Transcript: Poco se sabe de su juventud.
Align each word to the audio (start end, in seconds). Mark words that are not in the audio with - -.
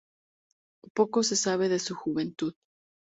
Poco 0.95 1.21
se 1.21 1.35
sabe 1.35 1.69
de 1.69 1.77
su 1.77 1.93
juventud. 1.93 2.55